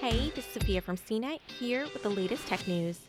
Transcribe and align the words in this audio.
Hey, 0.00 0.30
this 0.30 0.46
is 0.46 0.52
Sophia 0.52 0.80
from 0.80 0.96
CNET 0.96 1.40
here 1.58 1.82
with 1.92 2.04
the 2.04 2.08
latest 2.08 2.46
tech 2.46 2.68
news. 2.68 3.00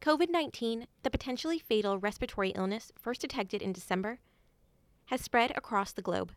COVID 0.00 0.30
19, 0.30 0.86
the 1.02 1.10
potentially 1.10 1.58
fatal 1.58 1.98
respiratory 1.98 2.52
illness 2.52 2.90
first 2.98 3.20
detected 3.20 3.60
in 3.60 3.74
December, 3.74 4.18
has 5.08 5.20
spread 5.20 5.52
across 5.54 5.92
the 5.92 6.00
globe, 6.00 6.32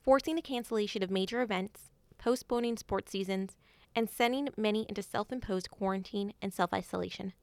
forcing 0.00 0.34
the 0.34 0.40
cancellation 0.40 1.02
of 1.02 1.10
major 1.10 1.42
events, 1.42 1.90
postponing 2.16 2.78
sports 2.78 3.12
seasons, 3.12 3.58
and 3.94 4.08
sending 4.08 4.48
many 4.56 4.86
into 4.88 5.02
self 5.02 5.30
imposed 5.30 5.70
quarantine 5.70 6.32
and 6.40 6.54
self 6.54 6.72
isolation. 6.72 7.34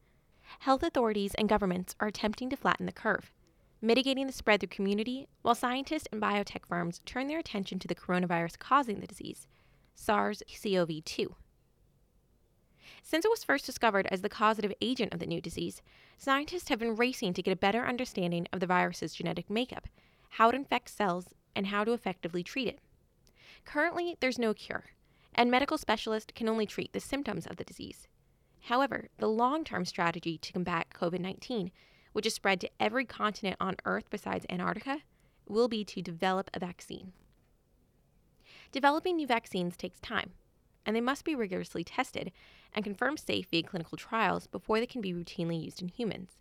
Health 0.61 0.81
authorities 0.81 1.35
and 1.35 1.47
governments 1.47 1.95
are 1.99 2.07
attempting 2.07 2.49
to 2.49 2.57
flatten 2.57 2.87
the 2.87 2.91
curve, 2.91 3.31
mitigating 3.79 4.25
the 4.25 4.33
spread 4.33 4.59
through 4.59 4.69
community, 4.69 5.27
while 5.43 5.53
scientists 5.53 6.07
and 6.11 6.19
biotech 6.19 6.65
firms 6.67 6.99
turn 7.05 7.27
their 7.27 7.37
attention 7.37 7.77
to 7.77 7.87
the 7.87 7.93
coronavirus 7.93 8.57
causing 8.57 9.01
the 9.01 9.07
disease, 9.07 9.47
SARS 10.01 10.41
CoV 10.47 11.03
2. 11.03 11.35
Since 13.03 13.25
it 13.25 13.29
was 13.29 13.43
first 13.43 13.65
discovered 13.65 14.07
as 14.09 14.21
the 14.21 14.29
causative 14.29 14.71
agent 14.79 15.13
of 15.13 15.19
the 15.19 15.25
new 15.25 15.41
disease, 15.41 15.81
scientists 16.17 16.69
have 16.69 16.79
been 16.79 16.95
racing 16.95 17.33
to 17.33 17.41
get 17.43 17.51
a 17.51 17.57
better 17.57 17.85
understanding 17.85 18.47
of 18.53 18.61
the 18.61 18.65
virus's 18.65 19.13
genetic 19.13 19.49
makeup, 19.49 19.89
how 20.29 20.47
it 20.47 20.55
infects 20.55 20.93
cells, 20.93 21.35
and 21.53 21.67
how 21.67 21.83
to 21.83 21.91
effectively 21.91 22.43
treat 22.43 22.69
it. 22.69 22.79
Currently, 23.65 24.15
there's 24.21 24.39
no 24.39 24.53
cure, 24.53 24.85
and 25.35 25.51
medical 25.51 25.77
specialists 25.77 26.31
can 26.33 26.47
only 26.47 26.65
treat 26.65 26.93
the 26.93 27.01
symptoms 27.01 27.45
of 27.45 27.57
the 27.57 27.65
disease. 27.65 28.07
However, 28.61 29.09
the 29.17 29.27
long 29.27 29.65
term 29.65 29.83
strategy 29.83 30.37
to 30.37 30.53
combat 30.53 30.87
COVID 30.95 31.19
19, 31.19 31.71
which 32.13 32.25
is 32.25 32.33
spread 32.33 32.61
to 32.61 32.71
every 32.79 33.03
continent 33.03 33.57
on 33.59 33.75
Earth 33.83 34.05
besides 34.09 34.45
Antarctica, 34.49 35.01
will 35.45 35.67
be 35.67 35.83
to 35.83 36.01
develop 36.01 36.49
a 36.53 36.59
vaccine. 36.59 37.11
Developing 38.71 39.15
new 39.15 39.25
vaccines 39.25 39.75
takes 39.75 39.99
time, 39.99 40.31
and 40.85 40.95
they 40.95 41.01
must 41.01 41.25
be 41.25 41.35
rigorously 41.35 41.83
tested 41.83 42.31
and 42.73 42.85
confirmed 42.85 43.19
safe 43.19 43.47
via 43.49 43.63
clinical 43.63 43.97
trials 43.97 44.45
before 44.45 44.79
they 44.79 44.85
can 44.85 45.01
be 45.01 45.13
routinely 45.13 45.63
used 45.63 45.81
in 45.81 45.87
humans. 45.87 46.37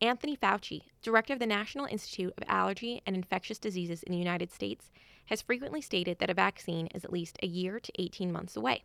Anthony 0.00 0.36
Fauci, 0.36 0.82
director 1.02 1.32
of 1.32 1.38
the 1.38 1.46
National 1.46 1.86
Institute 1.86 2.32
of 2.36 2.44
Allergy 2.48 3.02
and 3.06 3.16
Infectious 3.16 3.58
Diseases 3.58 4.02
in 4.02 4.12
the 4.12 4.18
United 4.18 4.52
States, 4.52 4.90
has 5.26 5.42
frequently 5.42 5.80
stated 5.80 6.18
that 6.18 6.30
a 6.30 6.34
vaccine 6.34 6.86
is 6.88 7.04
at 7.04 7.12
least 7.12 7.38
a 7.42 7.46
year 7.46 7.80
to 7.80 7.92
18 7.98 8.30
months 8.30 8.56
away. 8.56 8.84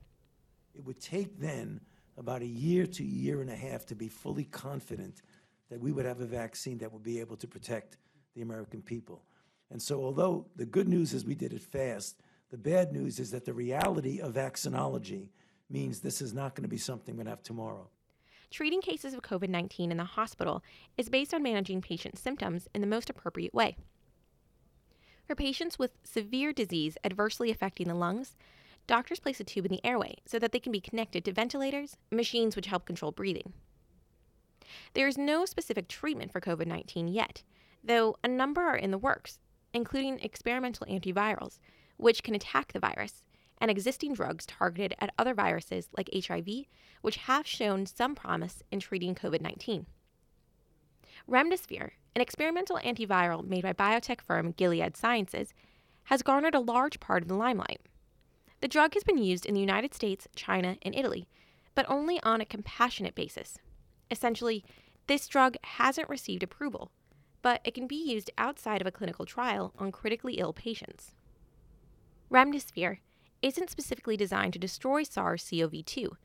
It 0.74 0.84
would 0.86 1.02
take 1.02 1.38
then 1.40 1.82
about 2.18 2.42
a 2.42 2.48
year 2.48 2.88
to 2.88 3.04
a 3.04 3.06
year 3.06 3.42
and 3.42 3.50
a 3.50 3.56
half 3.56 3.86
to 3.88 3.96
be 3.96 4.08
fully 4.08 4.46
confident 4.46 5.22
that 5.70 5.80
we 5.80 5.92
would 5.92 6.06
have 6.06 6.22
a 6.22 6.26
vaccine 6.26 6.78
that 6.80 6.92
would 6.92 7.04
be 7.04 7.20
able 7.20 7.36
to 7.38 7.48
protect 7.48 7.98
the 8.36 8.42
American 8.42 8.82
people. 8.82 9.24
And 9.72 9.82
so, 9.82 10.04
although 10.04 10.46
the 10.56 10.66
good 10.66 10.90
news 10.90 11.14
is 11.14 11.26
we 11.26 11.36
did 11.36 11.54
it 11.54 11.62
fast, 11.62 12.22
the 12.50 12.58
bad 12.58 12.92
news 12.92 13.20
is 13.20 13.32
that 13.32 13.46
the 13.46 13.54
reality 13.54 14.20
of 14.20 14.34
vaccinology 14.34 15.30
means 15.70 16.00
this 16.00 16.22
is 16.22 16.34
not 16.34 16.54
going 16.54 16.64
to 16.64 16.70
be 16.70 16.78
something 16.78 17.16
we're 17.16 17.24
going 17.24 17.26
to 17.28 17.32
have 17.32 17.44
tomorrow. 17.44 17.88
Treating 18.52 18.82
cases 18.82 19.14
of 19.14 19.22
COVID 19.22 19.48
19 19.48 19.92
in 19.92 19.98
the 19.98 20.04
hospital 20.04 20.62
is 20.98 21.08
based 21.08 21.34
on 21.34 21.42
managing 21.42 21.82
patient 21.82 22.18
symptoms 22.18 22.68
in 22.76 22.82
the 22.82 22.88
most 22.88 23.10
appropriate 23.10 23.54
way. 23.54 23.78
For 25.26 25.36
patients 25.36 25.80
with 25.80 25.92
severe 26.04 26.52
disease 26.52 26.98
adversely 27.06 27.50
affecting 27.50 27.88
the 27.88 27.96
lungs, 27.96 28.36
doctors 28.88 29.22
place 29.22 29.40
a 29.40 29.46
tube 29.46 29.66
in 29.66 29.72
the 29.72 29.86
airway 29.86 30.16
so 30.26 30.38
that 30.38 30.52
they 30.52 30.60
can 30.60 30.74
be 30.74 30.82
connected 30.82 31.24
to 31.24 31.32
ventilators, 31.32 31.96
machines 32.12 32.58
which 32.58 32.66
help 32.66 32.86
control 32.86 33.14
breathing. 33.14 33.54
There 34.94 35.08
is 35.08 35.18
no 35.18 35.46
specific 35.46 35.88
treatment 35.88 36.34
for 36.34 36.42
COVID 36.42 36.68
19 36.68 37.08
yet, 37.08 37.44
though 37.82 38.18
a 38.22 38.28
number 38.28 38.62
are 38.62 38.76
in 38.76 38.92
the 38.92 38.98
works, 38.98 39.40
including 39.74 40.20
experimental 40.20 40.88
antivirals, 40.88 41.60
which 41.98 42.24
can 42.24 42.36
attack 42.36 42.74
the 42.74 42.80
virus, 42.80 43.24
and 43.60 43.70
existing 43.70 44.14
drugs 44.14 44.46
targeted 44.46 44.96
at 45.00 45.14
other 45.18 45.34
viruses 45.34 45.90
like 45.96 46.10
HIV, 46.14 46.48
which 47.02 47.18
have 47.18 47.46
shown 47.46 47.86
some 47.86 48.16
promise 48.16 48.64
in 48.72 48.80
treating 48.80 49.14
COVID 49.14 49.42
19. 49.42 49.86
Remdesivir, 51.30 51.92
an 52.16 52.22
experimental 52.22 52.80
antiviral 52.84 53.46
made 53.46 53.64
by 53.64 53.74
biotech 53.74 54.22
firm 54.22 54.52
Gilead 54.52 54.98
Sciences, 54.98 55.54
has 56.06 56.24
garnered 56.24 56.56
a 56.56 56.60
large 56.60 57.00
part 57.00 57.22
of 57.22 57.28
the 57.28 57.36
limelight. 57.36 57.82
The 58.62 58.68
drug 58.68 58.94
has 58.96 59.04
been 59.04 59.18
used 59.18 59.46
in 59.46 59.54
the 59.54 59.62
United 59.62 59.94
States, 59.94 60.28
China, 60.36 60.78
and 60.82 60.96
Italy, 60.96 61.28
but 61.76 61.90
only 61.90 62.22
on 62.24 62.42
a 62.42 62.46
compassionate 62.46 63.16
basis. 63.16 63.58
Essentially, 64.10 64.64
this 65.08 65.28
drug 65.28 65.56
hasn't 65.64 66.10
received 66.10 66.44
approval, 66.44 66.92
but 67.42 67.62
it 67.64 67.74
can 67.74 67.88
be 67.88 67.96
used 67.96 68.30
outside 68.38 68.82
of 68.82 68.88
a 68.88 68.92
clinical 68.92 69.26
trial 69.26 69.74
on 69.78 69.92
critically 69.92 70.36
ill 70.36 70.54
patients. 70.54 71.16
Remdesivir 72.32 73.00
isn't 73.42 73.70
specifically 73.70 74.16
designed 74.16 74.54
to 74.54 74.60
destroy 74.60 75.04
SARS 75.04 75.50
CoV 75.50 75.84
2. 75.86 76.18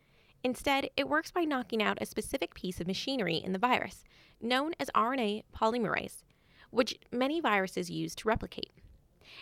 Instead, 0.44 0.91
it 0.97 1.09
works 1.09 1.31
by 1.31 1.44
knocking 1.44 1.82
out 1.82 1.99
a 2.00 2.06
specific 2.06 2.55
piece 2.55 2.81
of 2.81 2.87
machinery 2.87 3.37
in 3.37 3.53
the 3.53 3.59
virus, 3.59 4.05
known 4.41 4.72
as 4.78 4.91
RNA 4.94 5.43
polymerase, 5.55 6.22
which 6.71 6.99
many 7.10 7.41
viruses 7.41 7.91
use 7.91 8.15
to 8.15 8.28
replicate. 8.28 8.72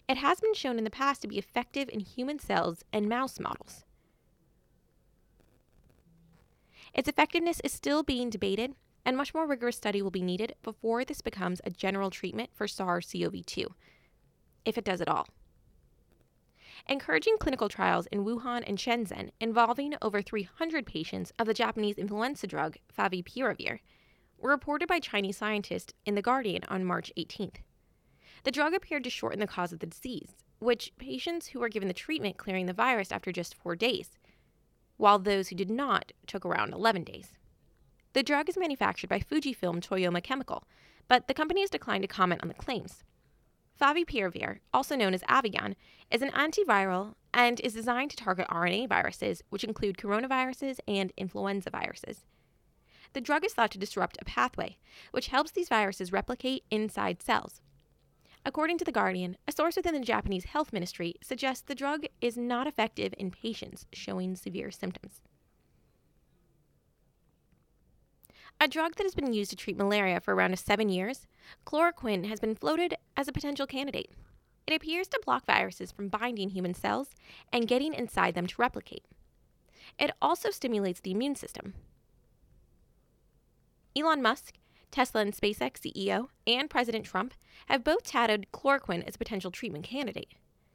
It 0.09 0.17
has 0.19 0.41
been 0.41 0.55
shown 0.55 0.79
in 0.79 0.85
the 0.85 0.91
past 0.91 1.21
to 1.23 1.29
be 1.29 1.39
effective 1.39 1.89
in 1.89 2.01
human 2.01 2.39
cells 2.39 2.85
and 2.93 3.09
mouse 3.09 3.39
models. 3.39 3.85
Its 6.95 7.09
effectiveness 7.09 7.61
is 7.65 7.73
still 7.73 8.03
being 8.03 8.31
debated, 8.31 8.75
and 9.05 9.17
much 9.17 9.35
more 9.35 9.47
rigorous 9.47 9.77
study 9.77 10.03
will 10.03 10.11
be 10.11 10.23
needed 10.23 10.55
before 10.63 11.05
this 11.05 11.21
becomes 11.21 11.61
a 11.65 11.71
general 11.71 12.11
treatment 12.11 12.51
for 12.55 12.67
SARS 12.67 13.13
CoV 13.13 13.45
2, 13.45 13.67
if 14.65 14.79
it 14.79 14.85
does 14.85 15.01
at 15.01 15.09
all. 15.09 15.27
Encouraging 16.89 17.39
clinical 17.39 17.69
trials 17.69 18.07
in 18.07 18.25
Wuhan 18.25 18.63
and 18.67 18.79
Shenzhen 18.79 19.31
involving 19.41 19.95
over 20.03 20.21
300 20.21 20.85
patients 20.85 21.33
of 21.39 21.47
the 21.47 21.55
Japanese 21.55 21.97
influenza 21.97 22.47
drug 22.47 22.77
favipiravir 22.97 23.79
were 24.39 24.51
reported 24.51 24.89
by 24.89 25.01
Chinese 25.01 25.39
scientists 25.39 25.95
in 26.05 26.15
The 26.15 26.23
Guardian 26.23 26.63
on 26.69 26.85
March 26.85 27.11
18th. 27.17 27.57
The 28.43 28.51
drug 28.51 28.75
appeared 28.75 29.05
to 29.05 29.11
shorten 29.11 29.41
the 29.41 29.47
cause 29.47 29.73
of 29.73 29.79
the 29.79 29.87
disease, 29.87 30.37
which 30.59 30.93
patients 30.99 31.49
who 31.49 31.61
were 31.61 31.71
given 31.71 31.89
the 31.89 31.95
treatment 31.95 32.37
clearing 32.37 32.67
the 32.67 32.75
virus 32.75 33.11
after 33.11 33.33
just 33.33 33.55
four 33.55 33.75
days, 33.75 34.19
while 34.99 35.19
those 35.19 35.49
who 35.49 35.57
did 35.57 35.71
not 35.71 36.13
took 36.27 36.45
around 36.45 36.75
11 36.75 37.05
days. 37.05 37.33
The 38.15 38.23
drug 38.23 38.49
is 38.49 38.57
manufactured 38.57 39.09
by 39.09 39.19
Fujifilm 39.19 39.81
Toyama 39.81 40.23
Chemical, 40.23 40.63
but 41.09 41.27
the 41.27 41.35
company 41.35 41.63
has 41.63 41.71
declined 41.71 42.03
to 42.03 42.09
comment 42.09 42.43
on 42.43 42.49
the 42.49 42.55
claims. 42.55 43.03
Favipiravir, 43.81 44.61
also 44.73 44.95
known 44.95 45.15
as 45.15 45.25
Avigan, 45.25 45.75
is 46.13 46.23
an 46.23 46.31
antiviral 46.31 47.15
and 47.35 47.59
is 47.59 47.75
designed 47.75 48.13
to 48.13 48.17
target 48.17 48.47
RNA 48.49 48.89
viruses, 48.89 49.43
which 49.49 49.65
include 49.65 49.99
coronaviruses 49.99 50.79
and 50.87 51.13
influenza 51.17 51.71
viruses. 51.71 52.25
The 53.15 53.21
drug 53.21 53.45
is 53.45 53.53
thought 53.53 53.73
to 53.73 53.79
disrupt 53.79 54.17
a 54.21 54.25
pathway, 54.25 54.79
which 55.11 55.27
helps 55.27 55.51
these 55.51 55.69
viruses 55.69 56.13
replicate 56.13 56.63
inside 56.71 57.21
cells. 57.21 57.61
According 58.47 58.79
to 58.79 58.85
The 58.85 58.93
Guardian, 58.93 59.39
a 59.49 59.53
source 59.53 59.75
within 59.75 59.95
the 59.95 60.01
Japanese 60.01 60.45
health 60.45 60.73
ministry 60.73 61.17
suggests 61.21 61.63
the 61.63 61.75
drug 61.75 62.05
is 62.21 62.37
not 62.37 62.69
effective 62.69 63.13
in 63.19 63.33
patients 63.33 63.87
showing 63.93 64.37
severe 64.37 64.71
symptoms. 64.71 65.21
A 68.61 68.69
drug 68.69 68.95
that 68.97 69.05
has 69.05 69.15
been 69.15 69.33
used 69.33 69.51
to 69.51 69.57
treat 69.57 69.77
malaria 69.77 70.21
for 70.21 70.35
around 70.35 70.59
seven 70.59 70.89
years, 70.89 71.27
chloroquine 71.67 72.27
has 72.27 72.41
been 72.41 72.55
floated 72.55 72.95
as 73.17 73.29
a 73.29 73.33
potential 73.33 73.67
candidate. 73.67 74.11
It 74.67 74.75
appears 74.75 75.09
to 75.09 75.21
block 75.25 75.45
viruses 75.45 75.93
from 75.93 76.09
binding 76.09 76.51
human 76.51 76.75
cells 76.75 77.11
and 77.53 77.69
getting 77.69 77.95
inside 77.95 78.35
them 78.35 78.47
to 78.47 78.55
replicate. 78.61 79.05
It 79.99 80.11
also 80.23 80.51
stimulates 80.51 81.01
the 81.01 81.11
immune 81.11 81.37
system. 81.37 81.75
Elon 83.97 84.23
Musk 84.23 84.55
Tesla 84.95 85.23
and 85.23 85.35
SpaceX 85.35 85.81
CEO, 85.81 86.29
and 86.47 86.71
President 86.71 87.05
Trump 87.05 87.35
have 87.67 87.83
both 87.83 88.05
touted 88.05 88.47
chloroquine 88.53 89.05
as 89.05 89.17
a 89.17 89.19
potential 89.19 89.51
treatment 89.51 89.85
candidate. 89.85 90.35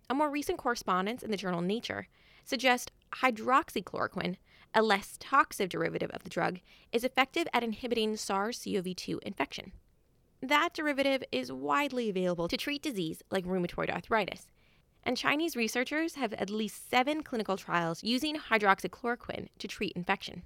A 0.10 0.14
more 0.14 0.30
recent 0.30 0.58
correspondence 0.58 1.24
in 1.24 1.32
the 1.32 1.38
journal 1.38 1.62
Nature 1.62 2.10
suggests 2.44 2.92
hydroxychloroquine, 3.14 4.36
a 4.74 4.82
less 4.82 5.18
toxic 5.20 5.70
derivative 5.70 6.12
of 6.12 6.24
the 6.24 6.30
drug, 6.30 6.60
is 6.92 7.04
effective 7.04 7.48
at 7.54 7.64
inhibiting 7.64 8.16
SARS 8.16 8.64
CoV 8.64 8.96
2 8.96 9.20
infection. 9.24 9.72
That 10.42 10.74
derivative 10.74 11.24
is 11.32 11.52
widely 11.52 12.10
available 12.10 12.48
to 12.48 12.58
treat 12.58 12.82
disease 12.82 13.22
like 13.30 13.46
rheumatoid 13.46 13.90
arthritis, 13.90 14.48
and 15.04 15.18
Chinese 15.18 15.56
researchers 15.56 16.16
have 16.16 16.34
at 16.34 16.50
least 16.50 16.90
seven 16.90 17.24
clinical 17.24 17.58
trials 17.58 18.04
using 18.04 18.36
hydroxychloroquine 18.36 19.48
to 19.58 19.68
treat 19.68 19.94
infection. 19.96 20.44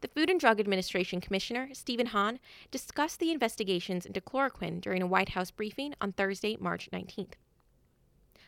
The 0.00 0.08
Food 0.08 0.30
and 0.30 0.40
Drug 0.40 0.58
Administration 0.58 1.20
Commissioner, 1.20 1.70
Stephen 1.72 2.06
Hahn, 2.06 2.40
discussed 2.70 3.20
the 3.20 3.30
investigations 3.30 4.04
into 4.04 4.20
chloroquine 4.20 4.80
during 4.80 5.02
a 5.02 5.06
White 5.06 5.30
House 5.30 5.50
briefing 5.50 5.94
on 6.00 6.12
Thursday, 6.12 6.56
March 6.58 6.88
19th. 6.92 7.34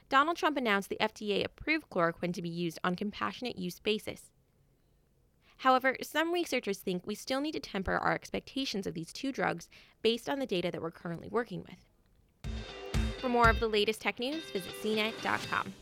Donald 0.08 0.36
Trump 0.36 0.56
announced 0.56 0.88
the 0.88 0.98
FDA 1.00 1.44
approved 1.44 1.88
chloroquine 1.90 2.34
to 2.34 2.42
be 2.42 2.48
used 2.48 2.78
on 2.84 2.96
compassionate 2.96 3.58
use 3.58 3.78
basis. 3.80 4.30
However, 5.62 5.96
some 6.02 6.32
researchers 6.32 6.78
think 6.78 7.06
we 7.06 7.14
still 7.14 7.40
need 7.40 7.52
to 7.52 7.60
temper 7.60 7.92
our 7.96 8.12
expectations 8.14 8.84
of 8.84 8.94
these 8.94 9.12
two 9.12 9.30
drugs 9.30 9.68
based 10.02 10.28
on 10.28 10.40
the 10.40 10.46
data 10.46 10.72
that 10.72 10.82
we're 10.82 10.90
currently 10.90 11.28
working 11.28 11.64
with. 11.68 12.52
For 13.20 13.28
more 13.28 13.48
of 13.48 13.60
the 13.60 13.68
latest 13.68 14.00
tech 14.00 14.18
news, 14.18 14.42
visit 14.52 14.72
cnet.com. 14.82 15.72